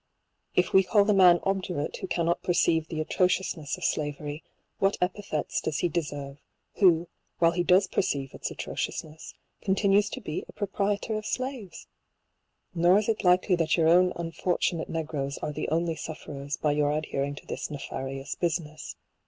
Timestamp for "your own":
13.77-14.11